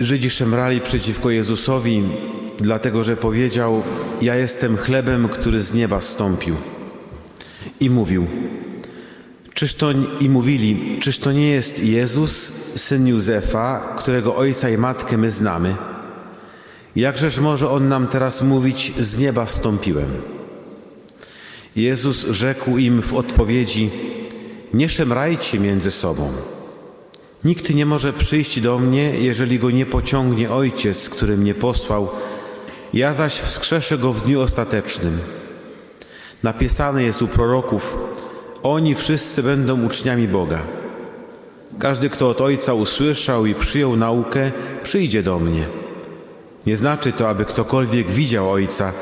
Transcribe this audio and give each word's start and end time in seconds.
Żydzi 0.00 0.30
szemrali 0.30 0.80
przeciwko 0.80 1.30
Jezusowi, 1.30 2.02
dlatego 2.58 3.04
że 3.04 3.16
powiedział: 3.16 3.82
Ja 4.22 4.36
jestem 4.36 4.76
chlebem, 4.76 5.28
który 5.28 5.60
z 5.60 5.74
nieba 5.74 6.00
stąpił. 6.00 6.56
I 7.80 7.90
mówił: 7.90 8.26
Czyż 9.54 9.74
to, 9.74 9.90
I 10.20 10.28
mówili: 10.28 10.98
Czyż 11.00 11.18
to 11.18 11.32
nie 11.32 11.50
jest 11.50 11.84
Jezus, 11.84 12.52
syn 12.76 13.06
Józefa, 13.06 13.94
którego 13.98 14.36
ojca 14.36 14.70
i 14.70 14.78
matkę 14.78 15.18
my 15.18 15.30
znamy? 15.30 15.76
Jakżeż 16.96 17.38
może 17.38 17.70
on 17.70 17.88
nam 17.88 18.08
teraz 18.08 18.42
mówić: 18.42 18.92
Z 18.98 19.18
nieba 19.18 19.46
stąpiłem? 19.46 20.08
Jezus 21.76 22.26
rzekł 22.30 22.78
im 22.78 23.02
w 23.02 23.14
odpowiedzi: 23.14 23.90
Nie 24.74 24.88
szemrajcie 24.88 25.58
między 25.60 25.90
sobą. 25.90 26.32
Nikt 27.44 27.74
nie 27.74 27.86
może 27.86 28.12
przyjść 28.12 28.60
do 28.60 28.78
mnie, 28.78 29.10
jeżeli 29.18 29.58
go 29.58 29.70
nie 29.70 29.86
pociągnie 29.86 30.50
Ojciec, 30.50 31.10
który 31.10 31.36
mnie 31.36 31.54
posłał. 31.54 32.08
Ja 32.94 33.12
zaś 33.12 33.34
wskrzeszę 33.34 33.98
go 33.98 34.12
w 34.12 34.22
dniu 34.22 34.40
ostatecznym. 34.40 35.18
Napisane 36.42 37.02
jest 37.02 37.22
u 37.22 37.28
proroków: 37.28 37.98
Oni 38.62 38.94
wszyscy 38.94 39.42
będą 39.42 39.84
uczniami 39.84 40.28
Boga. 40.28 40.58
Każdy, 41.78 42.10
kto 42.10 42.28
od 42.28 42.40
Ojca 42.40 42.74
usłyszał 42.74 43.46
i 43.46 43.54
przyjął 43.54 43.96
naukę, 43.96 44.50
przyjdzie 44.82 45.22
do 45.22 45.38
mnie. 45.38 45.66
Nie 46.66 46.76
znaczy 46.76 47.12
to, 47.12 47.28
aby 47.28 47.44
ktokolwiek 47.44 48.10
widział 48.10 48.50
Ojca, 48.50 48.92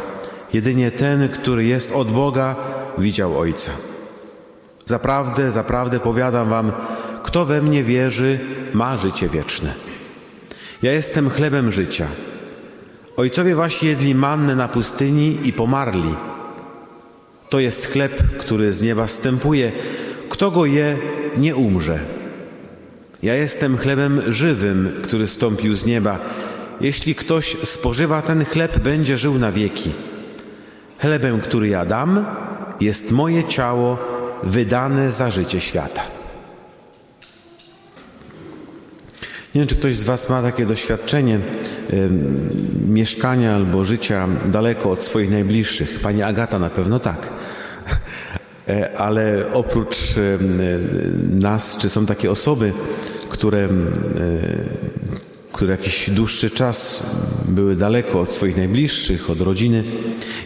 jedynie 0.53 0.91
ten, 0.91 1.29
który 1.29 1.65
jest 1.65 1.93
od 1.93 2.11
Boga, 2.11 2.57
widział 2.99 3.39
Ojca. 3.39 3.73
Zaprawdę, 4.85 5.51
zaprawdę 5.51 6.01
powiadam 6.01 6.49
wam, 6.49 6.73
kto 7.31 7.45
we 7.45 7.63
mnie 7.63 7.85
wierzy, 7.85 8.39
ma 8.73 8.97
życie 8.97 9.29
wieczne. 9.29 9.75
Ja 10.83 10.93
jestem 10.93 11.31
chlebem 11.31 11.73
życia. 11.73 12.07
Ojcowie 13.17 13.55
wasi 13.55 13.87
jedli 13.87 14.15
mannę 14.15 14.57
na 14.57 14.69
pustyni 14.69 15.39
i 15.45 15.53
pomarli. 15.53 16.15
To 17.49 17.61
jest 17.61 17.87
chleb, 17.87 18.23
który 18.39 18.73
z 18.73 18.83
nieba 18.83 19.07
stępuje. 19.07 19.73
Kto 20.29 20.51
go 20.51 20.67
je, 20.67 20.99
nie 21.37 21.57
umrze. 21.57 21.99
Ja 23.23 23.35
jestem 23.35 23.79
chlebem 23.79 24.23
żywym, 24.29 25.01
który 25.03 25.27
stąpił 25.27 25.75
z 25.75 25.87
nieba. 25.87 26.19
Jeśli 26.81 27.15
ktoś 27.15 27.57
spożywa 27.63 28.23
ten 28.23 28.45
chleb, 28.45 28.79
będzie 28.79 29.19
żył 29.19 29.39
na 29.39 29.53
wieki. 29.53 29.93
Chlebem, 30.99 31.41
który 31.41 31.69
ja 31.69 31.85
dam, 31.85 32.27
jest 32.81 33.11
moje 33.11 33.45
ciało 33.45 33.99
wydane 34.43 35.13
za 35.13 35.31
życie 35.31 35.61
świata. 35.61 36.20
Nie 39.55 39.61
wiem, 39.61 39.69
czy 39.69 39.77
ktoś 39.77 39.97
z 39.97 40.05
Was 40.05 40.29
ma 40.29 40.43
takie 40.43 40.67
doświadczenie 40.67 41.39
y, 41.93 42.09
mieszkania 42.89 43.57
albo 43.57 43.85
życia 43.85 44.29
daleko 44.47 44.91
od 44.91 45.03
swoich 45.03 45.31
najbliższych. 45.31 46.01
Pani 46.01 46.23
Agata 46.23 46.59
na 46.59 46.71
pewno 46.71 46.99
tak. 46.99 47.31
E, 48.69 48.99
ale 48.99 49.53
oprócz 49.53 50.17
y, 50.17 50.39
nas, 51.31 51.77
czy 51.77 51.91
są 51.91 52.07
takie 52.07 52.31
osoby, 52.31 52.73
które, 53.29 53.65
y, 53.65 53.71
które 55.53 55.71
jakiś 55.71 56.11
dłuższy 56.11 56.51
czas 56.51 57.03
były 57.49 57.77
daleko 57.77 58.21
od 58.21 58.33
swoich 58.33 58.57
najbliższych, 58.57 59.31
od 59.31 59.41
rodziny. 59.41 59.85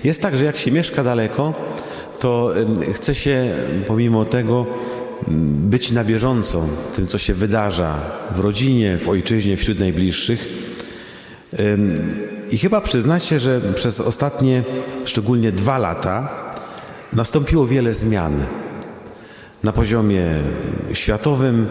Jest 0.05 0.23
tak, 0.23 0.39
że 0.39 0.45
jak 0.45 0.57
się 0.57 0.71
mieszka 0.71 1.05
daleko, 1.05 1.55
to 2.19 2.55
chce 2.93 3.15
się 3.15 3.51
pomimo 3.87 4.25
tego 4.25 4.67
być 5.69 5.91
na 5.91 6.05
bieżąco 6.05 6.69
tym, 6.95 7.07
co 7.07 7.19
się 7.19 7.35
wydarza 7.35 8.01
w 8.35 8.41
rodzinie, 8.41 8.99
w 8.99 9.09
ojczyźnie, 9.09 9.57
wśród 9.57 9.79
najbliższych. 9.79 10.49
I 12.51 12.59
chyba 12.59 12.81
przyznacie, 12.81 13.39
że 13.39 13.61
przez 13.75 14.01
ostatnie 14.01 14.65
szczególnie 15.05 15.53
dwa 15.53 15.79
lata 15.79 16.45
nastąpiło 17.13 17.67
wiele 17.67 17.95
zmian 17.95 18.47
na 19.63 19.73
poziomie 19.73 20.25
światowym, 20.93 21.67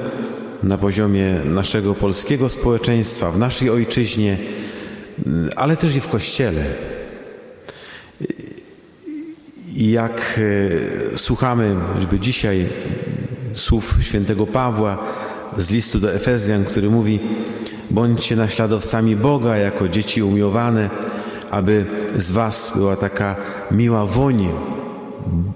na 0.63 0.77
poziomie 0.77 1.39
naszego 1.45 1.95
polskiego 1.95 2.49
społeczeństwa, 2.49 3.31
w 3.31 3.37
naszej 3.37 3.69
ojczyźnie, 3.69 4.37
ale 5.55 5.77
też 5.77 5.95
i 5.95 5.99
w 5.99 6.07
Kościele. 6.07 6.63
Jak 9.75 10.39
e, 11.13 11.17
słuchamy 11.17 11.75
choćby 11.93 12.19
dzisiaj 12.19 12.67
słów 13.53 13.97
świętego 14.01 14.47
Pawła 14.47 14.97
z 15.57 15.69
listu 15.69 15.99
do 15.99 16.13
Efezjan, 16.13 16.65
który 16.65 16.89
mówi: 16.89 17.19
Bądźcie 17.91 18.35
naśladowcami 18.35 19.15
Boga 19.15 19.57
jako 19.57 19.89
dzieci 19.89 20.23
umiłowane, 20.23 20.89
aby 21.51 21.85
z 22.15 22.31
Was 22.31 22.71
była 22.75 22.95
taka 22.95 23.35
miła 23.71 24.05
woń 24.05 24.49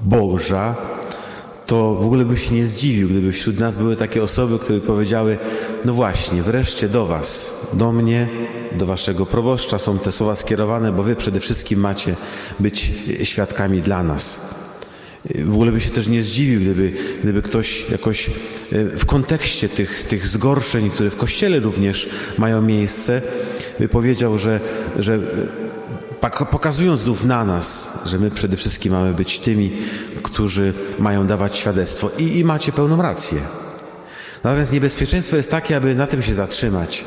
Boża, 0.04 0.76
to 1.66 1.96
w 1.96 2.06
ogóle 2.06 2.26
by 2.26 2.38
się 2.38 2.56
nie 2.56 2.66
zdziwił, 2.66 3.08
gdyby 3.08 3.32
wśród 3.32 3.60
nas 3.60 3.78
były 3.78 3.96
takie 3.96 4.24
osoby, 4.24 4.60
które 4.60 4.80
powiedziały: 4.80 5.38
No 5.86 5.94
właśnie, 5.94 6.44
wreszcie 6.44 6.90
do 6.90 7.06
Was, 7.06 7.58
do 7.74 7.92
mnie, 7.92 8.28
do 8.78 8.86
Waszego 8.86 9.26
proboszcza 9.26 9.80
są 9.80 10.00
te 10.00 10.12
słowa 10.12 10.36
skierowane, 10.36 10.92
bo 10.92 11.04
Wy 11.04 11.16
przede 11.16 11.40
wszystkim 11.40 11.80
macie 11.80 12.16
być 12.60 12.94
świadkami 13.24 13.82
dla 13.82 14.04
nas. 14.04 14.57
W 15.36 15.54
ogóle 15.54 15.72
by 15.72 15.82
się 15.82 15.90
też 15.90 16.08
nie 16.08 16.24
zdziwił, 16.24 16.60
gdyby, 16.60 16.94
gdyby 17.24 17.42
ktoś 17.42 17.90
jakoś 17.92 18.28
e, 18.28 18.32
w 18.86 19.06
kontekście 19.06 19.70
tych, 19.70 20.04
tych 20.04 20.28
zgorszeń, 20.28 20.90
które 20.90 21.10
w 21.10 21.16
Kościele 21.16 21.60
również 21.60 22.10
mają 22.38 22.62
miejsce, 22.62 23.22
by 23.80 23.90
powiedział, 23.90 24.38
że, 24.38 24.60
że 25.00 25.20
e, 26.22 26.46
pokazując 26.46 27.00
znów 27.00 27.26
na 27.26 27.46
nas, 27.46 28.00
że 28.06 28.20
my 28.20 28.32
przede 28.32 28.58
wszystkim 28.58 28.94
mamy 28.94 29.14
być 29.14 29.40
tymi, 29.40 29.72
którzy 30.24 30.74
mają 31.00 31.28
dawać 31.28 31.58
świadectwo. 31.58 32.12
I, 32.18 32.38
i 32.38 32.44
macie 32.44 32.72
pełną 32.72 33.02
rację. 33.02 33.40
Natomiast 34.44 34.74
niebezpieczeństwo 34.74 35.38
jest 35.38 35.52
takie, 35.52 35.78
aby 35.78 35.96
na 35.96 36.08
tym 36.08 36.24
się 36.24 36.34
zatrzymać. 36.34 37.06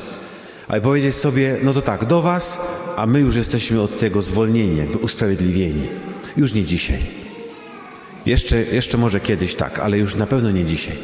Ale 0.68 0.80
powiedzieć 0.80 1.14
sobie, 1.14 1.56
no 1.62 1.72
to 1.72 1.82
tak, 1.82 2.04
do 2.04 2.22
Was, 2.22 2.60
a 2.96 3.06
my 3.06 3.20
już 3.20 3.36
jesteśmy 3.36 3.80
od 3.80 3.98
tego 3.98 4.22
zwolnieni, 4.22 4.76
jakby 4.76 4.98
usprawiedliwieni. 4.98 5.86
Już 6.36 6.54
nie 6.54 6.64
dzisiaj. 6.64 7.19
Jeszcze, 8.26 8.62
jeszcze 8.62 8.98
może 8.98 9.20
kiedyś 9.20 9.54
tak, 9.54 9.78
ale 9.78 9.98
już 9.98 10.14
na 10.14 10.26
pewno 10.26 10.50
nie 10.50 10.64
dzisiaj. 10.64 10.96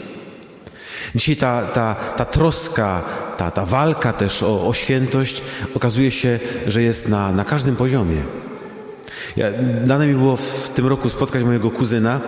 Dzisiaj 1.14 1.36
ta, 1.36 1.62
ta, 1.62 1.94
ta 1.94 2.24
troska, 2.24 3.02
ta, 3.36 3.50
ta 3.50 3.66
walka 3.66 4.12
też 4.12 4.42
o, 4.42 4.68
o 4.68 4.74
świętość 4.74 5.42
okazuje 5.74 6.10
się, 6.10 6.38
że 6.66 6.82
jest 6.82 7.08
na, 7.08 7.32
na 7.32 7.44
każdym 7.44 7.76
poziomie. 7.76 8.22
Ja, 9.36 9.46
dane 9.84 10.06
mi 10.06 10.14
było 10.14 10.36
w 10.36 10.68
tym 10.74 10.86
roku 10.86 11.08
spotkać 11.08 11.42
mojego 11.42 11.70
kuzyna, 11.70 12.20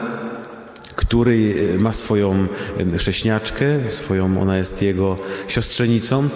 który 0.97 1.55
ma 1.78 1.93
swoją 1.93 2.47
chrześniaczkę, 2.99 3.91
swoją, 3.91 4.43
ona 4.43 4.56
jest 4.56 4.82
jego 4.82 5.16
siostrzenicą 5.49 6.28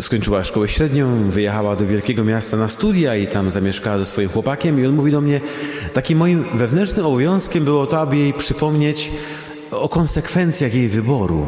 skończyła 0.00 0.44
szkołę 0.44 0.68
średnią, 0.68 1.30
wyjechała 1.30 1.76
do 1.76 1.86
wielkiego 1.86 2.24
miasta 2.24 2.56
na 2.56 2.68
studia 2.68 3.16
i 3.16 3.26
tam 3.26 3.50
zamieszkała 3.50 3.98
ze 3.98 4.04
swoim 4.04 4.28
chłopakiem 4.28 4.80
i 4.80 4.86
on 4.86 4.94
mówi 4.94 5.12
do 5.12 5.20
mnie, 5.20 5.40
takim 5.92 6.18
moim 6.18 6.44
wewnętrznym 6.54 7.06
obowiązkiem 7.06 7.64
było 7.64 7.86
to, 7.86 8.00
aby 8.00 8.16
jej 8.16 8.32
przypomnieć 8.32 9.12
o 9.70 9.88
konsekwencjach 9.88 10.74
jej 10.74 10.88
wyboru. 10.88 11.46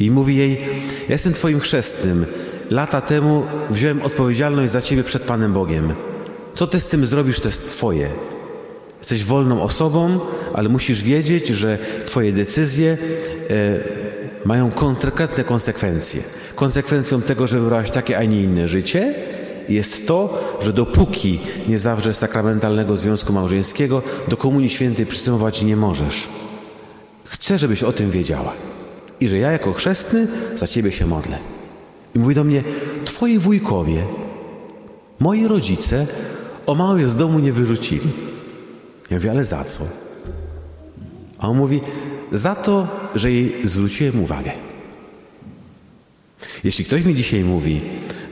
I 0.00 0.10
mówi 0.10 0.36
jej, 0.36 0.60
ja 1.08 1.14
jestem 1.14 1.32
twoim 1.32 1.60
chrzestnym. 1.60 2.26
Lata 2.70 3.00
temu 3.00 3.42
wziąłem 3.70 4.02
odpowiedzialność 4.02 4.72
za 4.72 4.82
ciebie 4.82 5.04
przed 5.04 5.22
Panem 5.22 5.52
Bogiem. 5.52 5.94
Co 6.54 6.66
ty 6.66 6.80
z 6.80 6.88
tym 6.88 7.06
zrobisz, 7.06 7.40
to 7.40 7.48
jest 7.48 7.70
twoje. 7.70 8.08
Jesteś 8.98 9.24
wolną 9.24 9.62
osobą, 9.62 10.20
ale 10.54 10.68
musisz 10.68 11.02
wiedzieć, 11.02 11.48
że 11.48 11.78
twoje 12.06 12.32
decyzje 12.32 12.98
e, 13.50 13.99
mają 14.44 14.70
konkretne 14.70 15.44
konsekwencje. 15.44 16.22
Konsekwencją 16.54 17.22
tego, 17.22 17.46
że 17.46 17.60
wybrałaś 17.60 17.90
takie, 17.90 18.18
a 18.18 18.24
nie 18.24 18.42
inne 18.42 18.68
życie, 18.68 19.14
jest 19.68 20.06
to, 20.06 20.42
że 20.60 20.72
dopóki 20.72 21.40
nie 21.68 21.78
zawrzesz 21.78 22.16
sakramentalnego 22.16 22.96
związku 22.96 23.32
małżeńskiego, 23.32 24.02
do 24.28 24.36
Komunii 24.36 24.68
Świętej 24.68 25.06
przystępować 25.06 25.62
nie 25.62 25.76
możesz. 25.76 26.28
Chcę, 27.24 27.58
żebyś 27.58 27.82
o 27.82 27.92
tym 27.92 28.10
wiedziała. 28.10 28.52
I 29.20 29.28
że 29.28 29.38
ja 29.38 29.52
jako 29.52 29.72
chrzestny 29.72 30.26
za 30.54 30.66
ciebie 30.66 30.92
się 30.92 31.06
modlę. 31.06 31.38
I 32.14 32.18
mówi 32.18 32.34
do 32.34 32.44
mnie, 32.44 32.64
twoi 33.04 33.38
wujkowie, 33.38 34.04
moi 35.18 35.46
rodzice 35.46 36.06
o 36.66 36.74
małe 36.74 37.08
z 37.08 37.16
domu 37.16 37.38
nie 37.38 37.52
wyrzucili. 37.52 38.10
Ja 39.10 39.16
mówię, 39.16 39.30
ale 39.30 39.44
za 39.44 39.64
co? 39.64 39.84
A 41.38 41.48
on 41.48 41.56
mówi, 41.56 41.80
za 42.32 42.54
to, 42.54 42.86
że 43.14 43.32
jej 43.32 43.54
zwróciłem 43.64 44.22
uwagę. 44.22 44.52
Jeśli 46.64 46.84
ktoś 46.84 47.04
mi 47.04 47.14
dzisiaj 47.14 47.44
mówi, 47.44 47.80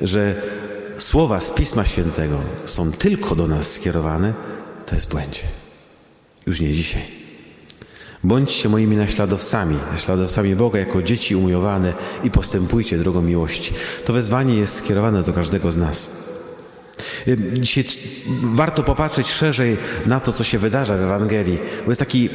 że 0.03 0.43
słowa 0.99 1.41
z 1.41 1.51
Pisma 1.51 1.85
Świętego 1.85 2.41
są 2.65 2.93
tylko 2.93 3.35
do 3.35 3.47
nas 3.47 3.73
skierowane, 3.73 4.33
to 4.87 4.95
jest 4.95 5.09
błędzie. 5.09 5.43
Już 6.47 6.61
nie 6.61 6.73
dzisiaj. 6.73 7.03
Bądźcie 8.25 8.69
moimi 8.69 8.97
naśladowcami, 8.97 9.77
naśladowcami 9.93 10.57
Boga 10.57 10.79
jako 10.79 11.03
dzieci 11.03 11.37
umiłowane 11.37 11.93
i 12.25 12.31
postępujcie 12.31 12.99
drogą 12.99 13.23
miłości. 13.23 13.75
To 14.05 14.13
wezwanie 14.13 14.55
jest 14.55 14.77
skierowane 14.77 15.23
do 15.23 15.33
każdego 15.33 15.73
z 15.73 15.77
nas. 15.77 16.11
Dzisiaj 17.37 17.85
warto 18.43 18.83
popatrzeć 18.83 19.31
szerzej 19.31 19.77
na 20.07 20.21
to, 20.21 20.33
co 20.33 20.45
się 20.45 20.59
wydarza 20.59 20.97
w 20.97 21.01
Ewangelii, 21.01 21.59
bo 21.85 21.91
jest 21.91 21.99
taki 21.99 22.29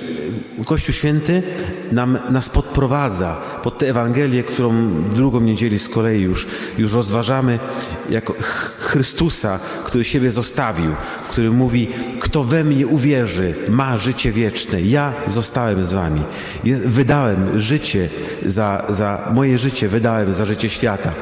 Kościół 0.66 0.96
Święty 0.96 1.44
nam, 1.92 2.20
nas 2.30 2.50
podprowadza 2.50 3.42
pod 3.64 3.78
tę 3.78 3.90
Ewangelię, 3.90 4.44
którą 4.44 5.04
drugą 5.04 5.40
niedzieli 5.40 5.80
z 5.80 5.90
kolei 5.90 6.22
już, 6.22 6.48
już 6.78 6.94
rozważamy, 6.94 7.60
jako 8.10 8.34
Chrystusa, 8.80 9.60
który 9.84 10.04
siebie 10.06 10.32
zostawił, 10.32 10.92
który 11.34 11.52
mówi, 11.52 11.88
kto 12.20 12.44
we 12.44 12.64
mnie 12.64 12.88
uwierzy, 12.88 13.54
ma 13.70 13.98
życie 13.98 14.32
wieczne. 14.32 14.82
Ja 14.82 15.14
zostałem 15.28 15.86
z 15.86 15.94
wami. 15.94 16.22
Wydałem 16.86 17.60
życie 17.60 18.10
za, 18.46 18.86
za 18.90 19.32
moje 19.34 19.60
życie, 19.60 19.90
wydałem 19.90 20.34
za 20.34 20.46
życie 20.46 20.70
świata. 20.70 21.14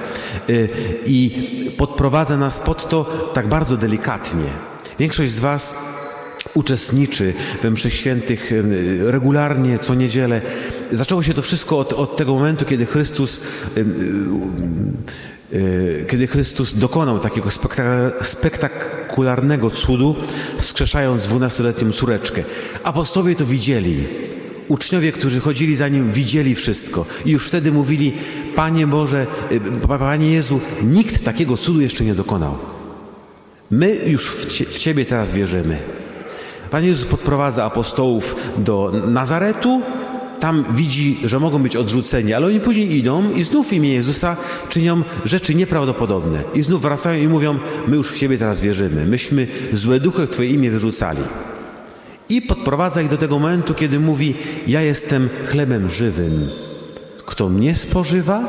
Y, 0.49 0.69
I 1.05 1.31
podprowadza 1.77 2.37
nas 2.37 2.59
pod 2.59 2.89
to 2.89 3.03
tak 3.33 3.47
bardzo 3.47 3.77
delikatnie. 3.77 4.49
Większość 4.99 5.31
z 5.31 5.39
Was 5.39 5.75
uczestniczy 6.53 7.33
we 7.61 7.71
mszy 7.71 7.91
świętych 7.91 8.51
regularnie, 9.05 9.79
co 9.79 9.95
niedzielę. 9.95 10.41
Zaczęło 10.91 11.23
się 11.23 11.33
to 11.33 11.41
wszystko 11.41 11.79
od, 11.79 11.93
od 11.93 12.17
tego 12.17 12.33
momentu, 12.33 12.65
kiedy 12.65 12.85
Chrystus 12.85 13.41
e, 13.77 13.83
kiedy 16.07 16.27
Chrystus 16.27 16.73
dokonał 16.73 17.19
takiego 17.19 17.49
spektakularnego 18.21 19.69
cudu, 19.69 20.15
wskrzeszając 20.57 21.23
dwunastoletnią 21.23 21.91
córeczkę. 21.91 22.43
Apostowie 22.83 23.35
to 23.35 23.45
widzieli. 23.45 24.03
Uczniowie, 24.67 25.11
którzy 25.11 25.39
chodzili 25.39 25.75
za 25.75 25.87
nim, 25.87 26.11
widzieli 26.11 26.55
wszystko 26.55 27.05
i 27.25 27.31
już 27.31 27.47
wtedy 27.47 27.71
mówili: 27.71 28.13
Panie 28.55 28.87
Boże, 28.87 29.27
y, 29.51 29.87
Panie 29.87 30.31
Jezu, 30.31 30.59
nikt 30.83 31.23
takiego 31.23 31.57
cudu 31.57 31.81
jeszcze 31.81 32.05
nie 32.05 32.15
dokonał. 32.15 32.57
My 33.71 33.95
już 34.05 34.29
w 34.69 34.79
Ciebie 34.79 35.05
teraz 35.05 35.31
wierzymy. 35.31 35.77
Pan 36.69 36.83
Jezus 36.83 37.05
podprowadza 37.05 37.65
apostołów 37.65 38.35
do 38.57 38.91
Nazaretu, 39.07 39.81
tam 40.41 40.65
widzi, 40.69 41.17
że 41.25 41.39
mogą 41.39 41.63
być 41.63 41.75
odrzuceni, 41.75 42.33
ale 42.33 42.47
oni 42.47 42.59
później 42.59 42.97
idą 42.97 43.31
i 43.31 43.43
znów 43.43 43.67
w 43.67 43.73
imię 43.73 43.93
Jezusa 43.93 44.37
czynią 44.69 45.01
rzeczy 45.25 45.55
nieprawdopodobne. 45.55 46.43
I 46.53 46.61
znów 46.63 46.81
wracają 46.81 47.23
i 47.23 47.27
mówią: 47.27 47.59
My 47.87 47.95
już 47.95 48.11
w 48.11 48.19
Ciebie 48.19 48.37
teraz 48.37 48.61
wierzymy. 48.61 49.05
Myśmy 49.05 49.47
złe 49.73 49.99
duchy 49.99 50.27
w 50.27 50.29
Twoje 50.29 50.49
imię 50.49 50.71
wyrzucali. 50.71 51.21
I 52.29 52.41
podprowadza 52.41 53.01
ich 53.01 53.09
do 53.09 53.17
tego 53.17 53.39
momentu, 53.39 53.73
kiedy 53.73 53.99
mówi: 53.99 54.35
Ja 54.67 54.81
jestem 54.81 55.29
chlebem 55.45 55.89
żywym. 55.89 56.47
Kto 57.25 57.49
mnie 57.49 57.75
spożywa, 57.75 58.43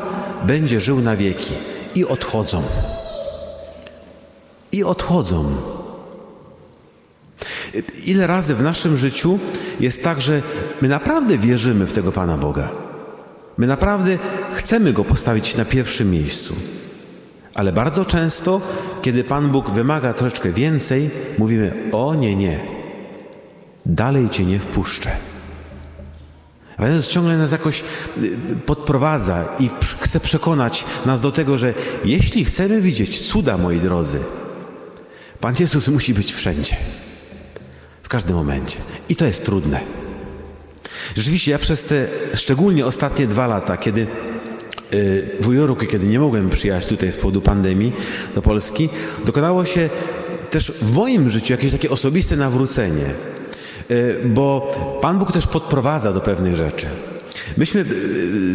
będzie 0.47 0.79
żył 0.79 1.01
na 1.01 1.15
wieki. 1.15 1.53
I 1.95 2.05
odchodzą. 2.05 2.63
I 4.71 4.83
odchodzą. 4.83 5.72
Ile 8.05 8.27
razy 8.27 8.55
w 8.55 8.61
naszym 8.61 8.97
życiu 8.97 9.39
jest 9.79 10.03
tak, 10.03 10.21
że 10.21 10.41
my 10.81 10.87
naprawdę 10.87 11.37
wierzymy 11.37 11.85
w 11.85 11.93
tego 11.93 12.11
Pana 12.11 12.37
Boga. 12.37 12.69
My 13.57 13.67
naprawdę 13.67 14.17
chcemy 14.51 14.93
Go 14.93 15.03
postawić 15.03 15.55
na 15.55 15.65
pierwszym 15.65 16.11
miejscu. 16.11 16.55
Ale 17.53 17.73
bardzo 17.73 18.05
często, 18.05 18.61
kiedy 19.01 19.23
Pan 19.23 19.49
Bóg 19.49 19.69
wymaga 19.69 20.13
troszeczkę 20.13 20.51
więcej, 20.51 21.09
mówimy: 21.37 21.73
O 21.91 22.15
nie, 22.15 22.35
nie, 22.35 22.59
dalej 23.85 24.29
Cię 24.29 24.45
nie 24.45 24.59
wpuszczę. 24.59 25.11
A 26.77 26.87
Jezus 26.87 27.07
ciągle 27.07 27.37
nas 27.37 27.51
jakoś 27.51 27.83
y, 28.21 28.31
podprowadza 28.65 29.45
i 29.59 29.69
chce 29.99 30.19
przekonać 30.19 30.85
nas 31.05 31.21
do 31.21 31.31
tego, 31.31 31.57
że 31.57 31.73
jeśli 32.05 32.45
chcemy 32.45 32.81
widzieć 32.81 33.21
cuda, 33.27 33.57
moi 33.57 33.79
drodzy, 33.79 34.19
Pan 35.39 35.55
Jezus 35.59 35.87
musi 35.87 36.13
być 36.13 36.33
wszędzie, 36.33 36.75
każdym 38.13 38.35
momencie. 38.35 38.79
I 39.09 39.15
to 39.15 39.25
jest 39.25 39.45
trudne. 39.45 39.79
Rzeczywiście 41.15 41.51
ja 41.51 41.59
przez 41.59 41.83
te 41.83 42.07
szczególnie 42.33 42.85
ostatnie 42.85 43.27
dwa 43.27 43.47
lata, 43.47 43.77
kiedy 43.77 44.07
y, 44.93 45.37
w 45.39 45.53
Jorku, 45.53 45.85
kiedy 45.85 46.07
nie 46.07 46.19
mogłem 46.19 46.49
przyjechać 46.49 46.85
tutaj 46.85 47.11
z 47.11 47.15
powodu 47.15 47.41
pandemii 47.41 47.93
do 48.35 48.41
Polski, 48.41 48.89
dokonało 49.25 49.65
się 49.65 49.89
też 50.49 50.71
w 50.71 50.93
moim 50.93 51.29
życiu 51.29 51.53
jakieś 51.53 51.71
takie 51.71 51.89
osobiste 51.89 52.35
nawrócenie. 52.35 53.05
Y, 53.91 54.15
bo 54.25 54.71
Pan 55.01 55.19
Bóg 55.19 55.31
też 55.31 55.47
podprowadza 55.47 56.13
do 56.13 56.21
pewnych 56.21 56.55
rzeczy. 56.55 56.87
Myśmy 57.57 57.81
y, 57.81 57.85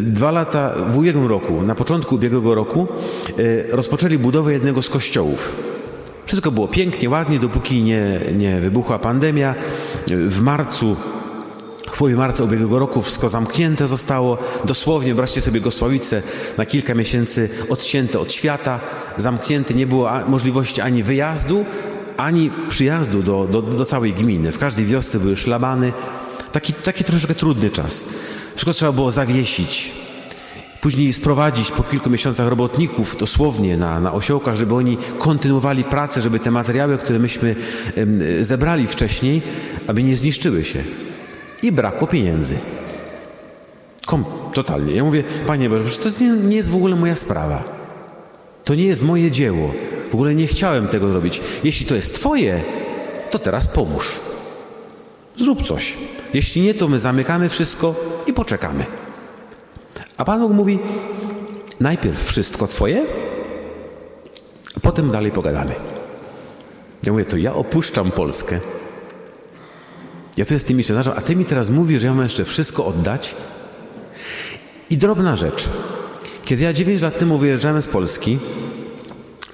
dwa 0.03 0.31
lata 0.31 0.75
w 0.91 0.99
ubiegłym 0.99 1.27
roku, 1.27 1.63
na 1.63 1.75
początku 1.75 2.15
ubiegłego 2.15 2.55
roku, 2.55 2.89
rozpoczęli 3.71 4.19
budowę 4.19 4.53
jednego 4.53 4.83
z 4.83 4.89
kościołów. 4.89 5.57
Wszystko 6.29 6.51
było 6.51 6.69
pięknie, 6.69 7.11
ładnie, 7.11 7.39
dopóki 7.39 7.83
nie, 7.83 8.21
nie 8.37 8.61
wybuchła 8.61 8.99
pandemia. 8.99 9.55
W 10.07 10.41
marcu 10.41 10.97
w 11.93 11.99
połowie 11.99 12.17
marca 12.17 12.45
ubiegłego 12.45 12.79
roku 12.79 13.03
wszystko 13.03 13.29
zamknięte 13.29 13.87
zostało. 13.87 14.39
Dosłownie, 14.65 15.09
wyobraźcie 15.09 15.41
sobie 15.41 15.61
Gosławice, 15.61 16.23
na 16.59 16.67
kilka 16.67 16.95
miesięcy 16.95 17.49
odcięte 17.69 18.19
od 18.19 18.33
świata, 18.33 18.81
zamknięte, 19.17 19.75
nie 19.75 19.87
było 19.87 20.11
możliwości 20.27 20.81
ani 20.81 21.03
wyjazdu, 21.03 21.65
ani 22.17 22.51
przyjazdu 22.69 23.23
do, 23.23 23.45
do, 23.45 23.63
do 23.63 23.85
całej 23.85 24.13
gminy. 24.13 24.53
W 24.53 24.59
każdej 24.59 24.87
wiosce 24.87 25.19
były 25.19 25.37
szlabany. 25.37 25.93
Taki, 26.53 26.73
taki 26.73 27.05
troszeczkę 27.05 27.35
trudny 27.35 27.71
czas. 27.71 28.05
Wszystko 28.55 28.73
trzeba 28.73 28.93
było 28.93 29.11
zawiesić. 29.11 29.93
Później 30.81 31.13
sprowadzić 31.13 31.71
po 31.71 31.83
kilku 31.83 32.11
miesiącach 32.11 32.49
robotników 32.49 33.17
dosłownie 33.17 33.77
na, 33.77 34.01
na 34.01 34.13
osiołkach, 34.13 34.57
żeby 34.57 34.75
oni 34.75 34.99
kontynuowali 35.19 35.85
pracę, 35.85 36.21
żeby 36.21 36.39
te 36.39 36.51
materiały, 36.51 36.99
które 36.99 37.19
myśmy 37.19 37.57
zebrali 38.41 38.87
wcześniej, 38.87 39.43
aby 39.87 40.03
nie 40.03 40.17
zniszczyły 40.17 40.65
się. 40.65 40.83
I 41.63 41.73
brakło 41.73 42.07
pieniędzy. 42.07 42.59
Kom, 44.07 44.25
totalnie. 44.55 44.95
Ja 44.95 45.05
mówię, 45.05 45.25
Panie 45.47 45.71
Boże, 45.71 45.99
to 45.99 46.25
nie, 46.25 46.31
nie 46.31 46.57
jest 46.57 46.71
w 46.71 46.75
ogóle 46.75 46.97
moja 46.97 47.17
sprawa. 47.17 47.65
To 48.65 48.75
nie 48.75 48.85
jest 48.85 49.03
moje 49.03 49.31
dzieło. 49.31 49.73
W 50.11 50.15
ogóle 50.15 50.35
nie 50.35 50.47
chciałem 50.47 50.89
tego 50.89 51.09
zrobić. 51.09 51.41
Jeśli 51.65 51.87
to 51.87 51.95
jest 51.95 52.15
Twoje, 52.15 52.63
to 53.31 53.39
teraz 53.39 53.69
pomóż. 53.69 54.21
Zrób 55.37 55.67
coś. 55.67 55.95
Jeśli 56.35 56.63
nie, 56.63 56.75
to 56.75 56.89
my 56.89 56.99
zamykamy 56.99 57.49
wszystko 57.49 57.95
i 58.27 58.33
poczekamy. 58.33 58.85
A 60.19 60.25
Pan 60.25 60.41
Bóg 60.41 60.53
mówi: 60.53 60.79
najpierw 61.81 62.25
wszystko 62.25 62.67
Twoje, 62.67 63.05
a 64.77 64.81
potem 64.81 65.11
dalej 65.11 65.33
pogadamy. 65.33 65.75
Ja 67.07 67.13
mówię: 67.13 67.25
To 67.25 67.37
ja 67.37 67.55
opuszczam 67.55 68.11
Polskę. 68.11 68.61
Ja 70.37 70.45
tu 70.45 70.55
jestem 70.55 70.77
misjonarzem, 70.77 71.15
a 71.17 71.21
Ty 71.21 71.37
mi 71.37 71.45
teraz 71.45 71.71
mówisz, 71.71 72.01
że 72.01 72.07
ja 72.07 72.15
mam 72.15 72.23
jeszcze 72.23 72.45
wszystko 72.45 72.87
oddać? 72.87 73.35
I 74.91 74.97
drobna 74.97 75.37
rzecz. 75.37 75.69
Kiedy 76.45 76.65
ja 76.65 76.73
9 76.73 77.03
lat 77.03 77.19
temu 77.19 77.39
wyjeżdżałem 77.39 77.83
z 77.83 77.89
Polski, 77.89 78.39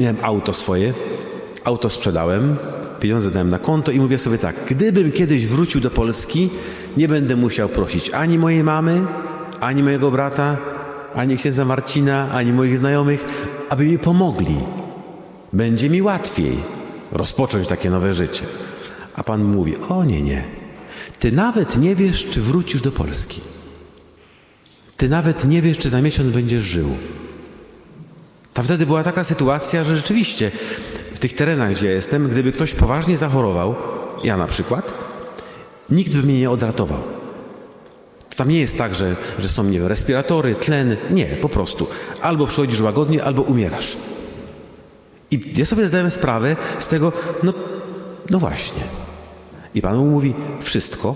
Miałem 0.00 0.16
auto 0.23 0.52
swoje, 0.52 0.94
auto 1.64 1.90
sprzedałem, 1.90 2.56
pieniądze 3.00 3.30
dałem 3.30 3.50
na 3.50 3.59
konto 3.59 3.92
i 3.92 4.00
mówię 4.00 4.18
sobie 4.18 4.38
tak, 4.38 4.56
gdybym 4.66 5.12
kiedyś 5.12 5.47
wrócił 5.47 5.80
do 5.80 5.90
Polski, 5.90 6.49
nie 6.97 7.09
będę 7.09 7.37
musiał 7.37 7.68
prosić 7.68 8.11
ani 8.11 8.38
mojej 8.38 8.64
mamy, 8.64 9.06
ani 9.61 9.82
mojego 9.82 10.11
brata, 10.11 10.56
ani 11.14 11.37
księdza 11.37 11.64
Marcina, 11.64 12.30
ani 12.32 12.52
moich 12.52 12.78
znajomych, 12.78 13.25
aby 13.68 13.84
mi 13.84 13.99
pomogli. 13.99 14.56
Będzie 15.52 15.90
mi 15.90 16.02
łatwiej 16.02 16.58
rozpocząć 17.12 17.68
takie 17.68 17.90
nowe 17.90 18.14
życie. 18.14 18.44
A 19.16 19.23
Pan 19.23 19.44
mówi, 19.44 19.76
o 19.88 20.04
nie, 20.04 20.23
nie. 20.23 20.44
Ty 21.18 21.32
nawet 21.32 21.76
nie 21.76 21.94
wiesz, 21.94 22.26
czy 22.30 22.40
wrócisz 22.40 22.82
do 22.82 22.92
Polski. 22.92 23.40
Ty 24.96 25.08
nawet 25.08 25.44
nie 25.44 25.62
wiesz, 25.62 25.78
czy 25.78 25.90
za 25.90 26.02
miesiąc 26.02 26.30
będziesz 26.30 26.62
żył. 26.62 26.88
Ta 28.54 28.62
wtedy 28.62 28.87
była 28.87 29.02
taka 29.02 29.25
sytuacja, 29.25 29.84
że 29.84 29.96
rzeczywiście 29.96 30.50
w 31.14 31.18
tych 31.18 31.34
terenach, 31.34 31.73
gdzie 31.73 31.88
jestem, 31.88 32.28
gdyby 32.28 32.52
ktoś 32.52 32.75
poważnie 32.75 33.16
zachorował, 33.16 33.75
ja 34.25 34.37
na 34.37 34.46
przykład, 34.46 34.94
nikt 35.90 36.12
by 36.12 36.23
mnie 36.23 36.40
nie 36.40 36.50
odratował. 36.50 37.13
Tam 38.36 38.48
nie 38.48 38.60
jest 38.60 38.78
tak, 38.78 38.94
że, 38.94 39.16
że 39.38 39.48
są, 39.48 39.64
nie 39.64 39.78
wiem, 39.78 39.86
respiratory, 39.86 40.54
tlen. 40.54 40.96
Nie, 41.10 41.26
po 41.26 41.48
prostu. 41.48 41.86
Albo 42.22 42.46
przychodzisz 42.46 42.80
łagodnie, 42.80 43.24
albo 43.24 43.42
umierasz. 43.42 43.96
I 45.30 45.40
ja 45.56 45.64
sobie 45.64 45.86
zdałem 45.86 46.10
sprawę 46.10 46.56
z 46.78 46.88
tego, 46.88 47.12
no, 47.42 47.52
no 48.30 48.38
właśnie. 48.38 48.82
I 49.74 49.82
Pan 49.82 49.96
mu 49.96 50.04
mówi 50.04 50.34
wszystko, 50.62 51.14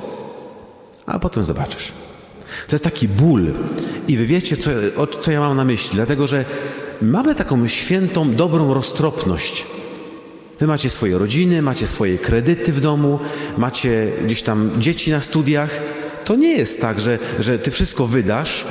a 1.07 1.19
potem 1.19 1.45
zobaczysz. 1.45 1.93
To 2.69 2.75
jest 2.75 2.85
taki 2.85 3.09
ból. 3.09 3.53
I 4.09 4.17
wy 4.17 4.27
wiecie, 4.27 4.57
co, 4.57 4.71
o, 4.97 5.07
co 5.07 5.31
ja 5.31 5.41
mam 5.41 5.57
na 5.57 5.65
myśli, 5.65 5.91
dlatego 5.95 6.27
że 6.27 6.45
mamy 7.03 7.35
taką 7.35 7.69
świętą, 7.69 8.35
dobrą 8.35 8.75
roztropność. 8.75 9.67
Wy 10.61 10.67
macie 10.67 10.91
swoje 10.91 11.19
rodziny, 11.19 11.63
macie 11.63 11.87
swoje 11.87 12.19
kredyty 12.19 12.73
w 12.73 12.81
domu, 12.81 13.19
macie 13.59 14.13
gdzieś 14.25 14.43
tam 14.43 14.71
dzieci 14.79 15.11
na 15.11 15.21
studiach. 15.21 15.83
To 16.29 16.37
nie 16.37 16.53
jest 16.57 16.81
tak, 16.81 17.01
że, 17.01 17.19
że 17.41 17.59
ty 17.59 17.71
wszystko 17.71 18.07
wydasz 18.07 18.65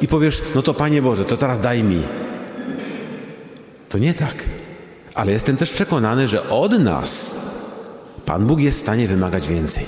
i 0.00 0.08
powiesz, 0.08 0.42
no 0.54 0.62
to 0.62 0.74
Panie 0.74 1.02
Boże, 1.02 1.24
to 1.24 1.36
teraz 1.36 1.60
daj 1.60 1.82
mi. 1.82 2.02
To 3.88 3.98
nie 3.98 4.14
tak. 4.14 4.44
Ale 5.14 5.32
jestem 5.32 5.56
też 5.56 5.70
przekonany, 5.70 6.28
że 6.28 6.48
od 6.48 6.78
nas 6.78 7.36
Pan 8.26 8.46
Bóg 8.46 8.60
jest 8.60 8.78
w 8.78 8.80
stanie 8.80 9.08
wymagać 9.08 9.48
więcej. 9.48 9.84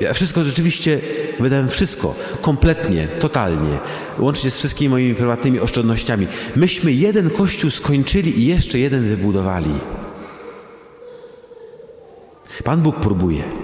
Ja 0.00 0.12
wszystko 0.12 0.44
rzeczywiście 0.44 1.00
wydałem 1.40 1.68
wszystko, 1.68 2.14
kompletnie, 2.40 3.08
totalnie, 3.08 3.78
łącznie 4.18 4.50
z 4.50 4.58
wszystkimi 4.58 4.88
moimi 4.88 5.14
prywatnymi 5.14 5.60
oszczędnościami. 5.60 6.26
Myśmy 6.56 6.92
jeden 6.92 7.30
kościół 7.30 7.70
skończyli 7.70 8.40
i 8.40 8.46
jeszcze 8.46 8.78
jeden 8.78 9.04
wybudowali. 9.04 9.74
Pan 12.64 12.80
Bóg 12.80 12.96
próbuje. 12.96 13.63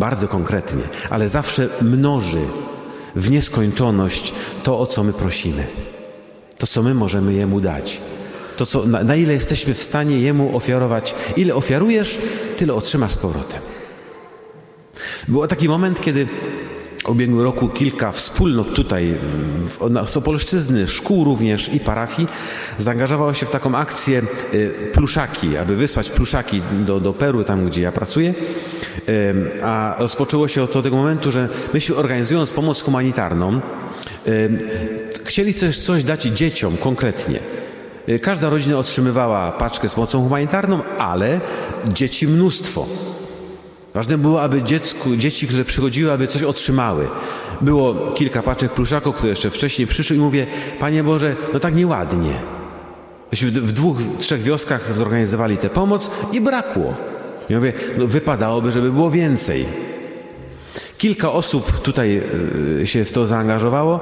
Bardzo 0.00 0.28
konkretnie, 0.28 0.82
ale 1.10 1.28
zawsze 1.28 1.68
mnoży 1.82 2.40
w 3.16 3.30
nieskończoność 3.30 4.32
to, 4.62 4.78
o 4.78 4.86
co 4.86 5.04
my 5.04 5.12
prosimy. 5.12 5.66
To, 6.58 6.66
co 6.66 6.82
my 6.82 6.94
możemy 6.94 7.32
Jemu 7.32 7.60
dać. 7.60 8.00
To, 8.56 8.66
co, 8.66 8.86
na, 8.86 9.04
na 9.04 9.16
ile 9.16 9.32
jesteśmy 9.32 9.74
w 9.74 9.82
stanie 9.82 10.18
Jemu 10.18 10.56
ofiarować. 10.56 11.14
Ile 11.36 11.54
ofiarujesz, 11.54 12.18
tyle 12.56 12.74
otrzymasz 12.74 13.12
z 13.12 13.18
powrotem. 13.18 13.60
Był 15.28 15.46
taki 15.46 15.68
moment, 15.68 16.00
kiedy 16.00 16.28
ubiegłym 17.08 17.40
roku 17.40 17.68
kilka 17.68 18.12
wspólnot 18.12 18.74
tutaj 18.74 19.14
z 20.06 20.16
Opolszczyzny, 20.16 20.88
szkół 20.88 21.24
również 21.24 21.74
i 21.74 21.80
parafii 21.80 22.28
zaangażowało 22.78 23.34
się 23.34 23.46
w 23.46 23.50
taką 23.50 23.74
akcję 23.74 24.22
y, 24.54 24.90
pluszaki, 24.92 25.56
aby 25.56 25.76
wysłać 25.76 26.10
pluszaki 26.10 26.62
do, 26.86 27.00
do 27.00 27.12
Peru, 27.12 27.44
tam 27.44 27.66
gdzie 27.66 27.82
ja 27.82 27.92
pracuję. 27.92 28.34
A 29.62 29.96
rozpoczęło 29.98 30.48
się 30.48 30.62
od 30.62 30.82
tego 30.82 30.96
momentu, 30.96 31.32
że 31.32 31.48
myśmy 31.74 31.94
organizując 31.94 32.50
pomoc 32.50 32.82
humanitarną, 32.82 33.60
chcieli 35.24 35.54
coś, 35.54 35.78
coś 35.78 36.04
dać 36.04 36.22
dzieciom 36.22 36.76
konkretnie. 36.76 37.38
Y, 38.08 38.18
każda 38.18 38.48
rodzina 38.48 38.78
otrzymywała 38.78 39.52
paczkę 39.52 39.88
z 39.88 39.94
pomocą 39.94 40.22
humanitarną, 40.22 40.82
ale 40.98 41.40
dzieci 41.88 42.28
mnóstwo. 42.28 42.86
Ważne 43.94 44.18
było, 44.18 44.42
aby 44.42 44.62
dziecku, 44.62 45.16
dzieci, 45.16 45.46
które 45.46 45.64
przychodziły, 45.64 46.12
aby 46.12 46.26
coś 46.26 46.42
otrzymały. 46.42 47.08
Było 47.60 47.94
kilka 47.94 48.42
paczek 48.42 48.72
pluszaków, 48.72 49.16
które 49.16 49.30
jeszcze 49.30 49.50
wcześniej 49.50 49.88
przyszły 49.88 50.16
i 50.16 50.20
mówię, 50.20 50.46
Panie 50.78 51.04
Boże, 51.04 51.36
no 51.52 51.60
tak 51.60 51.74
nieładnie. 51.74 52.34
Myśmy 53.32 53.50
w 53.50 53.72
dwóch, 53.72 53.96
trzech 54.18 54.42
wioskach 54.42 54.94
zorganizowali 54.94 55.56
tę 55.56 55.68
pomoc 55.68 56.10
i 56.32 56.40
brakło. 56.40 56.94
I 57.50 57.54
mówię, 57.54 57.72
no 57.98 58.06
wypadałoby, 58.06 58.72
żeby 58.72 58.92
było 58.92 59.10
więcej. 59.10 59.66
Kilka 60.98 61.32
osób 61.32 61.80
tutaj 61.80 62.22
e, 62.82 62.86
się 62.86 63.04
w 63.04 63.12
to 63.12 63.26
zaangażowało. 63.26 63.98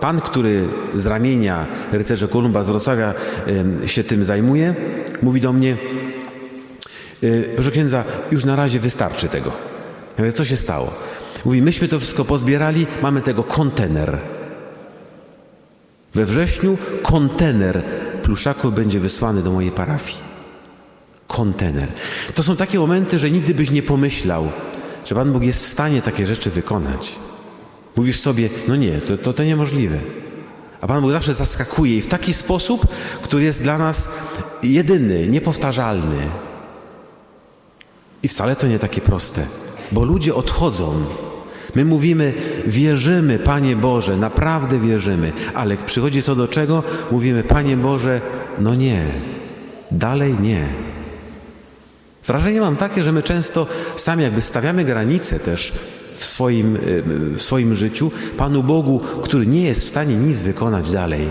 Pan, 0.00 0.20
który 0.20 0.64
z 0.94 1.06
ramienia 1.06 1.66
rycerza 1.92 2.28
Kolumba 2.28 2.62
z 2.62 2.66
Wrocławia 2.66 3.14
się 3.86 4.04
tym 4.04 4.24
zajmuje, 4.24 4.74
mówi 5.22 5.40
do 5.40 5.52
mnie, 5.52 5.76
Y, 5.76 6.05
proszę 7.54 7.70
księdza, 7.70 8.04
już 8.30 8.44
na 8.44 8.56
razie 8.56 8.80
wystarczy 8.80 9.28
tego. 9.28 9.50
Ja 10.18 10.24
mówię, 10.24 10.32
co 10.32 10.44
się 10.44 10.56
stało? 10.56 10.92
Mówi, 11.44 11.62
myśmy 11.62 11.88
to 11.88 12.00
wszystko 12.00 12.24
pozbierali, 12.24 12.86
mamy 13.02 13.22
tego 13.22 13.44
kontener. 13.44 14.18
We 16.14 16.26
wrześniu 16.26 16.78
kontener 17.02 17.82
pluszaków 18.22 18.74
będzie 18.74 19.00
wysłany 19.00 19.42
do 19.42 19.50
mojej 19.50 19.70
parafii. 19.70 20.18
Kontener. 21.26 21.88
To 22.34 22.42
są 22.42 22.56
takie 22.56 22.78
momenty, 22.78 23.18
że 23.18 23.30
nigdy 23.30 23.54
byś 23.54 23.70
nie 23.70 23.82
pomyślał, 23.82 24.50
że 25.04 25.14
Pan 25.14 25.32
Bóg 25.32 25.42
jest 25.42 25.64
w 25.64 25.66
stanie 25.66 26.02
takie 26.02 26.26
rzeczy 26.26 26.50
wykonać. 26.50 27.16
Mówisz 27.96 28.20
sobie, 28.20 28.48
no 28.68 28.76
nie, 28.76 29.00
to, 29.00 29.16
to, 29.16 29.32
to 29.32 29.44
niemożliwe. 29.44 29.98
A 30.80 30.86
Pan 30.86 31.00
Bóg 31.02 31.12
zawsze 31.12 31.34
zaskakuje 31.34 31.96
i 31.96 32.02
w 32.02 32.08
taki 32.08 32.34
sposób, 32.34 32.86
który 33.22 33.44
jest 33.44 33.62
dla 33.62 33.78
nas 33.78 34.08
jedyny, 34.62 35.28
niepowtarzalny. 35.28 36.16
I 38.22 38.28
wcale 38.28 38.56
to 38.56 38.66
nie 38.66 38.78
takie 38.78 39.00
proste, 39.00 39.46
bo 39.92 40.04
ludzie 40.04 40.34
odchodzą. 40.34 41.04
My 41.74 41.84
mówimy, 41.84 42.34
wierzymy, 42.66 43.38
Panie 43.38 43.76
Boże, 43.76 44.16
naprawdę 44.16 44.80
wierzymy, 44.80 45.32
ale 45.54 45.76
przychodzi 45.76 46.22
co 46.22 46.34
do 46.34 46.48
czego, 46.48 46.82
mówimy, 47.10 47.42
Panie 47.42 47.76
Boże, 47.76 48.20
no 48.58 48.74
nie, 48.74 49.02
dalej 49.90 50.34
nie. 50.40 50.64
Wrażenie 52.26 52.60
mam 52.60 52.76
takie, 52.76 53.02
że 53.02 53.12
my 53.12 53.22
często 53.22 53.66
sami 53.96 54.22
jakby 54.22 54.40
stawiamy 54.40 54.84
granice 54.84 55.40
też 55.40 55.72
w 56.14 56.24
swoim, 56.24 56.78
w 57.36 57.42
swoim 57.42 57.74
życiu 57.74 58.10
Panu 58.36 58.62
Bogu, 58.62 59.00
który 59.22 59.46
nie 59.46 59.62
jest 59.62 59.84
w 59.84 59.88
stanie 59.88 60.16
nic 60.16 60.42
wykonać 60.42 60.90
dalej. 60.90 61.28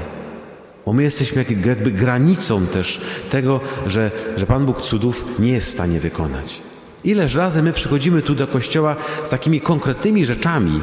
Bo 0.86 0.94
my 0.94 1.04
jesteśmy 1.04 1.38
jakby 1.38 1.92
granicą 1.92 2.68
też 2.68 3.01
tego, 3.30 3.60
że, 3.88 4.12
że 4.38 4.46
Pan 4.46 4.65
Bóg 4.65 4.82
cudów 4.82 5.25
nie 5.39 5.51
jest 5.51 5.68
w 5.68 5.72
stanie 5.72 6.00
wykonać. 6.00 6.62
Ileż 7.06 7.36
razy 7.36 7.64
my 7.64 7.74
przychodzimy 7.74 8.22
tu 8.22 8.36
do 8.36 8.48
kościoła 8.48 8.96
z 9.24 9.30
takimi 9.30 9.62
konkretnymi 9.62 10.26
rzeczami, 10.26 10.82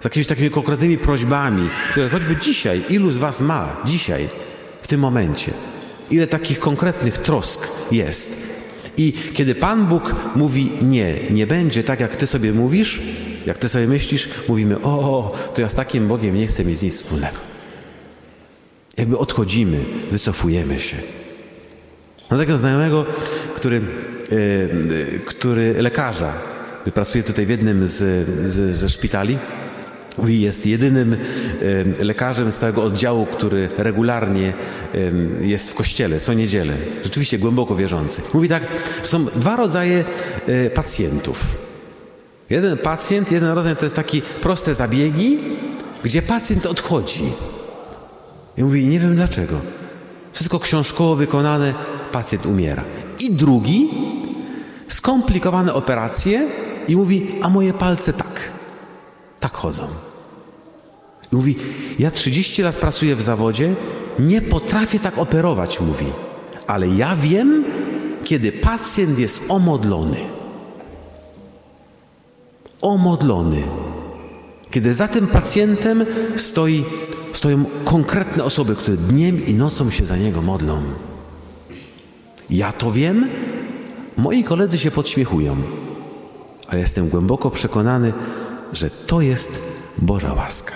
z 0.00 0.04
jakimiś 0.04 0.26
takimi 0.26 0.50
konkretnymi 0.50 0.98
prośbami, 0.98 1.68
które 1.90 2.08
choćby 2.08 2.36
dzisiaj, 2.36 2.82
ilu 2.88 3.10
z 3.10 3.16
Was 3.16 3.40
ma 3.40 3.76
dzisiaj, 3.84 4.28
w 4.82 4.88
tym 4.88 5.00
momencie? 5.00 5.52
Ile 6.10 6.26
takich 6.26 6.58
konkretnych 6.58 7.18
trosk 7.18 7.68
jest? 7.92 8.46
I 8.96 9.12
kiedy 9.12 9.54
Pan 9.54 9.86
Bóg 9.86 10.14
mówi 10.34 10.72
nie, 10.82 11.14
nie 11.30 11.46
będzie 11.46 11.84
tak, 11.84 12.00
jak 12.00 12.16
Ty 12.16 12.26
sobie 12.26 12.52
mówisz, 12.52 13.00
jak 13.46 13.58
Ty 13.58 13.68
sobie 13.68 13.86
myślisz, 13.86 14.28
mówimy, 14.48 14.80
o, 14.82 15.32
to 15.54 15.60
ja 15.60 15.68
z 15.68 15.74
takim 15.74 16.08
Bogiem 16.08 16.34
nie 16.34 16.46
chcę 16.46 16.64
mieć 16.64 16.82
nic 16.82 16.94
wspólnego. 16.94 17.36
Jakby 18.96 19.18
odchodzimy, 19.18 19.84
wycofujemy 20.10 20.80
się. 20.80 20.96
Mam 22.30 22.40
takiego 22.40 22.58
znajomego, 22.58 23.04
który 23.54 23.82
który 25.24 25.74
lekarza, 25.82 26.32
który 26.80 26.92
pracuje 26.92 27.24
tutaj 27.24 27.46
w 27.46 27.50
jednym 27.50 27.86
z, 27.86 28.28
z, 28.48 28.76
ze 28.76 28.88
szpitali, 28.88 29.38
jest 30.24 30.66
jedynym 30.66 31.12
y, 31.12 32.04
lekarzem 32.04 32.52
z 32.52 32.58
całego 32.58 32.82
oddziału, 32.82 33.26
który 33.26 33.68
regularnie 33.78 34.52
y, 34.94 35.12
jest 35.40 35.70
w 35.70 35.74
kościele 35.74 36.20
co 36.20 36.32
niedzielę. 36.32 36.74
Rzeczywiście 37.04 37.38
głęboko 37.38 37.76
wierzący. 37.76 38.22
Mówi 38.34 38.48
tak, 38.48 38.62
że 39.02 39.08
są 39.08 39.24
dwa 39.24 39.56
rodzaje 39.56 40.04
pacjentów. 40.74 41.44
Jeden 42.50 42.78
pacjent, 42.78 43.32
jeden 43.32 43.50
rodzaj 43.50 43.76
to 43.76 43.84
jest 43.84 43.96
taki 43.96 44.22
proste 44.22 44.74
zabiegi, 44.74 45.38
gdzie 46.02 46.22
pacjent 46.22 46.66
odchodzi. 46.66 47.24
I 48.56 48.64
mówi, 48.64 48.86
nie 48.86 49.00
wiem 49.00 49.14
dlaczego. 49.14 49.60
Wszystko 50.32 50.60
książkowo 50.60 51.16
wykonane, 51.16 51.74
pacjent 52.12 52.46
umiera. 52.46 52.84
I 53.20 53.30
drugi 53.30 53.90
skomplikowane 54.88 55.74
operacje 55.74 56.48
i 56.88 56.96
mówi, 56.96 57.28
a 57.42 57.48
moje 57.48 57.72
palce 57.72 58.12
tak, 58.12 58.52
tak 59.40 59.52
chodzą. 59.52 59.86
I 61.32 61.36
mówi, 61.36 61.56
ja 61.98 62.10
30 62.10 62.62
lat 62.62 62.76
pracuję 62.76 63.16
w 63.16 63.22
zawodzie, 63.22 63.74
nie 64.18 64.42
potrafię 64.42 64.98
tak 65.00 65.18
operować, 65.18 65.80
mówi, 65.80 66.06
ale 66.66 66.88
ja 66.88 67.16
wiem, 67.16 67.64
kiedy 68.24 68.52
pacjent 68.52 69.18
jest 69.18 69.42
omodlony. 69.48 70.18
Omodlony. 72.82 73.62
Kiedy 74.70 74.94
za 74.94 75.08
tym 75.08 75.26
pacjentem 75.26 76.06
stoi, 76.36 76.84
stoją 77.32 77.64
konkretne 77.84 78.44
osoby, 78.44 78.76
które 78.76 78.96
dniem 78.96 79.46
i 79.46 79.54
nocą 79.54 79.90
się 79.90 80.06
za 80.06 80.16
niego 80.16 80.42
modlą. 80.42 80.82
Ja 82.50 82.72
to 82.72 82.92
wiem, 82.92 83.28
Moi 84.16 84.44
koledzy 84.44 84.78
się 84.78 84.90
podśmiechują, 84.90 85.56
ale 86.68 86.80
jestem 86.80 87.08
głęboko 87.08 87.50
przekonany, 87.50 88.12
że 88.72 88.90
to 88.90 89.20
jest 89.20 89.60
Boża 89.98 90.34
łaska. 90.34 90.74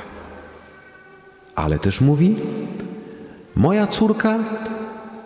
Ale 1.54 1.78
też 1.78 2.00
mówi, 2.00 2.36
moja 3.54 3.86
córka 3.86 4.38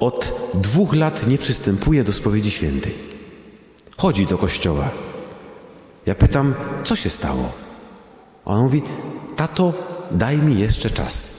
od 0.00 0.50
dwóch 0.54 0.94
lat 0.94 1.26
nie 1.26 1.38
przystępuje 1.38 2.04
do 2.04 2.12
spowiedzi 2.12 2.50
świętej. 2.50 2.94
Chodzi 3.96 4.26
do 4.26 4.38
kościoła. 4.38 4.90
Ja 6.06 6.14
pytam, 6.14 6.54
co 6.84 6.96
się 6.96 7.10
stało? 7.10 7.52
On 8.44 8.62
mówi, 8.62 8.82
tato, 9.36 9.72
daj 10.10 10.38
mi 10.38 10.58
jeszcze 10.58 10.90
czas. 10.90 11.34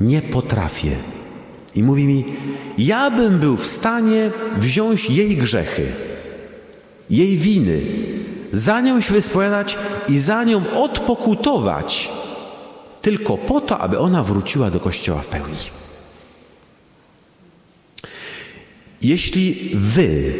Nie 0.00 0.22
potrafię. 0.22 0.96
I 1.74 1.82
mówi 1.82 2.04
mi: 2.04 2.24
Ja 2.78 3.10
bym 3.10 3.38
był 3.38 3.56
w 3.56 3.66
stanie 3.66 4.30
wziąć 4.56 5.10
jej 5.10 5.36
grzechy, 5.36 5.92
jej 7.10 7.36
winy, 7.36 7.80
za 8.52 8.80
nią 8.80 9.00
się 9.00 9.14
wyspowiadać 9.14 9.78
i 10.08 10.18
za 10.18 10.44
nią 10.44 10.70
odpokutować, 10.70 12.10
tylko 13.02 13.38
po 13.38 13.60
to, 13.60 13.78
aby 13.78 13.98
ona 13.98 14.24
wróciła 14.24 14.70
do 14.70 14.80
kościoła 14.80 15.22
w 15.22 15.26
pełni. 15.26 15.56
Jeśli 19.02 19.70
wy 19.74 20.34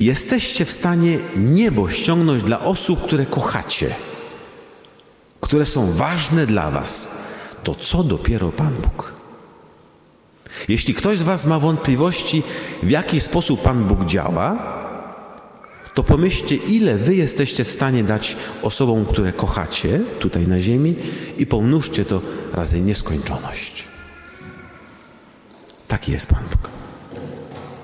jesteście 0.00 0.64
w 0.64 0.72
stanie 0.72 1.18
niebo 1.36 1.88
ściągnąć 1.88 2.42
dla 2.42 2.60
osób, 2.60 3.02
które 3.02 3.26
kochacie, 3.26 3.94
które 5.40 5.66
są 5.66 5.92
ważne 5.92 6.46
dla 6.46 6.70
Was, 6.70 7.08
to 7.64 7.74
co 7.74 8.04
dopiero 8.04 8.52
Pan 8.52 8.74
Bóg? 8.74 9.23
Jeśli 10.68 10.94
ktoś 10.94 11.18
z 11.18 11.22
Was 11.22 11.46
ma 11.46 11.58
wątpliwości, 11.58 12.42
w 12.82 12.90
jaki 12.90 13.20
sposób 13.20 13.62
Pan 13.62 13.84
Bóg 13.84 14.04
działa, 14.04 14.74
to 15.94 16.02
pomyślcie, 16.02 16.56
ile 16.56 16.96
Wy 16.96 17.14
jesteście 17.14 17.64
w 17.64 17.70
stanie 17.70 18.04
dać 18.04 18.36
osobom, 18.62 19.04
które 19.04 19.32
kochacie 19.32 20.00
tutaj 20.18 20.48
na 20.48 20.60
ziemi 20.60 20.96
i 21.38 21.46
pomnóżcie 21.46 22.04
to 22.04 22.20
razy 22.52 22.80
nieskończoność. 22.80 23.84
Taki 25.88 26.12
jest 26.12 26.26
Pan 26.26 26.42
Bóg. 26.50 26.70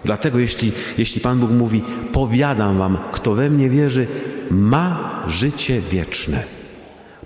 Dlatego 0.04 0.38
jeśli, 0.38 0.72
jeśli 0.98 1.20
Pan 1.20 1.38
Bóg 1.38 1.50
mówi, 1.50 1.82
powiadam 2.12 2.78
wam, 2.78 2.98
kto 3.12 3.34
we 3.34 3.50
mnie 3.50 3.70
wierzy, 3.70 4.06
ma 4.50 5.22
życie 5.26 5.80
wieczne. 5.80 6.42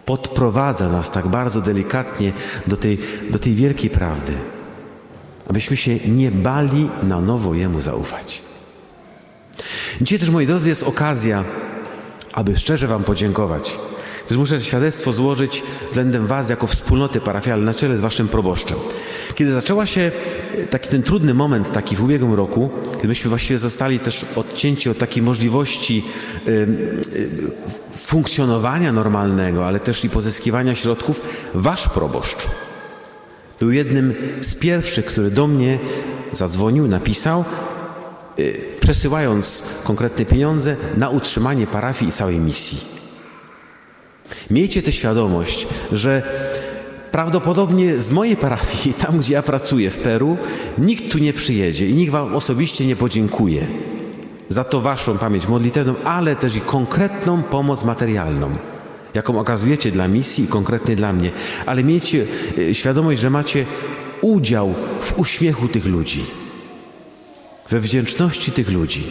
Podprowadza 0.04 0.88
nas 0.88 1.10
tak 1.10 1.28
bardzo 1.28 1.60
delikatnie 1.60 2.32
do 2.66 2.76
tej, 2.76 2.98
do 3.30 3.38
tej 3.38 3.54
wielkiej 3.54 3.90
prawdy, 3.90 4.32
abyśmy 5.50 5.76
się 5.76 5.96
nie 5.96 6.30
bali 6.30 6.90
na 7.02 7.20
nowo 7.20 7.54
Jemu 7.54 7.80
zaufać. 7.80 8.42
Dzisiaj 10.00 10.18
też, 10.18 10.30
moi 10.30 10.46
drodzy, 10.46 10.68
jest 10.68 10.82
okazja, 10.82 11.44
aby 12.32 12.56
szczerze 12.56 12.86
Wam 12.86 13.04
podziękować 13.04 13.78
muszę 14.30 14.60
świadectwo 14.60 15.12
złożyć 15.12 15.62
względem 15.88 16.26
Was 16.26 16.50
jako 16.50 16.66
wspólnoty 16.66 17.20
parafialnej 17.20 17.66
na 17.66 17.74
czele 17.74 17.98
z 17.98 18.00
Waszym 18.00 18.28
proboszczem. 18.28 18.78
Kiedy 19.34 19.52
zaczęła 19.52 19.86
się 19.86 20.12
e, 20.58 20.66
taki 20.66 20.88
ten 20.88 21.02
trudny 21.02 21.34
moment, 21.34 21.72
taki 21.72 21.96
w 21.96 22.02
ubiegłym 22.02 22.34
roku, 22.34 22.70
kiedy 22.96 23.08
myśmy 23.08 23.30
właściwie 23.30 23.58
zostali 23.58 23.98
też 23.98 24.26
odcięci 24.36 24.90
od 24.90 24.98
takiej 24.98 25.22
możliwości 25.22 26.04
y, 26.48 26.50
y, 26.50 27.30
funkcjonowania 27.96 28.92
normalnego, 28.92 29.66
ale 29.66 29.80
też 29.80 30.04
i 30.04 30.10
pozyskiwania 30.10 30.74
środków, 30.74 31.20
Wasz 31.54 31.88
proboszcz 31.88 32.46
był 33.60 33.70
jednym 33.70 34.14
z 34.40 34.54
pierwszych, 34.54 35.04
który 35.04 35.30
do 35.30 35.46
mnie 35.46 35.78
zadzwonił, 36.32 36.88
napisał, 36.88 37.44
y, 38.38 38.60
przesyłając 38.80 39.62
konkretne 39.84 40.24
pieniądze 40.24 40.76
na 40.96 41.10
utrzymanie 41.10 41.66
parafii 41.66 42.08
i 42.08 42.12
całej 42.12 42.38
misji. 42.38 42.78
Miejcie 44.50 44.82
tę 44.82 44.92
świadomość, 44.92 45.66
że 45.92 46.22
prawdopodobnie 47.10 48.00
z 48.00 48.12
mojej 48.12 48.36
parafii, 48.36 48.94
tam 49.04 49.18
gdzie 49.18 49.34
ja 49.34 49.42
pracuję 49.42 49.90
w 49.90 49.96
Peru, 49.98 50.36
nikt 50.78 51.12
tu 51.12 51.18
nie 51.18 51.32
przyjedzie 51.32 51.88
i 51.88 51.94
nikt 51.94 52.12
Wam 52.12 52.34
osobiście 52.34 52.86
nie 52.86 52.96
podziękuje 52.96 53.66
za 54.48 54.64
to 54.64 54.80
Waszą 54.80 55.18
pamięć 55.18 55.48
modlitewną, 55.48 55.94
ale 56.04 56.36
też 56.36 56.56
i 56.56 56.60
konkretną 56.60 57.42
pomoc 57.42 57.84
materialną, 57.84 58.50
jaką 59.14 59.38
okazujecie 59.38 59.90
dla 59.90 60.08
misji 60.08 60.44
i 60.44 60.48
konkretnie 60.48 60.96
dla 60.96 61.12
mnie. 61.12 61.30
Ale 61.66 61.84
miejcie 61.84 62.26
e, 62.58 62.74
świadomość, 62.74 63.20
że 63.20 63.30
macie 63.30 63.66
udział 64.20 64.74
w 65.00 65.18
uśmiechu 65.18 65.68
tych 65.68 65.86
ludzi, 65.86 66.24
we 67.68 67.80
wdzięczności 67.80 68.52
tych 68.52 68.70
ludzi. 68.70 69.06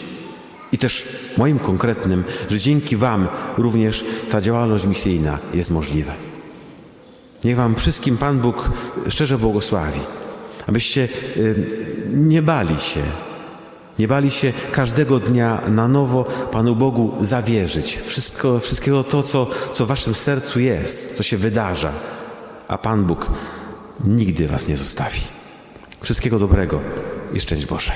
I 0.72 0.78
też 0.78 1.08
moim 1.38 1.60
konkretnym, 1.60 2.24
że 2.50 2.60
dzięki 2.60 2.98
Wam 2.98 3.28
również 3.58 4.06
ta 4.30 4.42
działalność 4.42 4.86
misyjna 4.86 5.40
jest 5.54 5.72
możliwa. 5.72 6.14
Niech 7.44 7.56
Wam 7.56 7.76
wszystkim 7.76 8.18
Pan 8.18 8.40
Bóg 8.40 8.72
szczerze 9.10 9.38
błogosławi, 9.38 10.00
abyście 10.68 11.08
y, 11.38 11.56
nie 12.14 12.42
bali 12.42 12.80
się, 12.80 13.02
nie 14.00 14.08
bali 14.08 14.32
się 14.32 14.54
każdego 14.72 15.20
dnia 15.20 15.62
na 15.68 15.88
nowo 15.88 16.24
Panu 16.24 16.76
Bogu 16.76 17.14
zawierzyć. 17.20 18.00
Wszystko, 18.06 18.60
wszystkiego 18.60 19.04
to, 19.04 19.24
co, 19.24 19.48
co 19.74 19.86
w 19.86 19.88
Waszym 19.88 20.16
sercu 20.16 20.60
jest, 20.60 21.16
co 21.16 21.24
się 21.24 21.38
wydarza, 21.38 21.92
a 22.68 22.78
Pan 22.78 23.06
Bóg 23.06 23.30
nigdy 24.04 24.48
Was 24.48 24.68
nie 24.68 24.78
zostawi. 24.78 25.20
Wszystkiego 26.02 26.40
dobrego 26.40 26.80
i 27.34 27.40
szczęść 27.40 27.66
Boże. 27.66 27.92